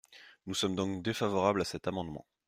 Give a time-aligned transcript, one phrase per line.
[0.47, 2.25] Nous sommes donc défavorables à cet amendement.